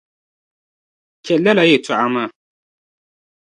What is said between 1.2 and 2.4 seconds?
Chɛli lala yɛlitɔɣa maa